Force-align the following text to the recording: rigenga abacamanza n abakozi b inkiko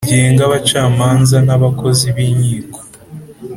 rigenga 0.05 0.41
abacamanza 0.47 1.37
n 1.47 1.49
abakozi 1.57 2.05
b 2.15 2.17
inkiko 2.27 2.79